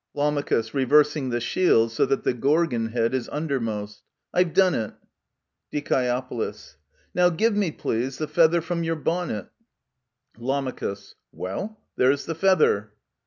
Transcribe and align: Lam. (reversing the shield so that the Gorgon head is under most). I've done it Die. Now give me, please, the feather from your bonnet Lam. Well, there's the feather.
Lam. 0.15 0.41
(reversing 0.73 1.29
the 1.29 1.39
shield 1.39 1.91
so 1.91 2.07
that 2.07 2.23
the 2.23 2.33
Gorgon 2.33 2.87
head 2.87 3.13
is 3.13 3.29
under 3.31 3.59
most). 3.59 4.01
I've 4.33 4.51
done 4.51 4.73
it 4.73 4.95
Die. 5.71 6.51
Now 7.13 7.29
give 7.29 7.55
me, 7.55 7.69
please, 7.69 8.17
the 8.17 8.27
feather 8.27 8.61
from 8.61 8.83
your 8.83 8.95
bonnet 8.95 9.49
Lam. 10.39 10.73
Well, 11.31 11.79
there's 11.97 12.25
the 12.25 12.33
feather. 12.33 12.93